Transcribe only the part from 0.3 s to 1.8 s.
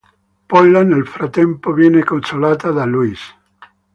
Pola nel frattempo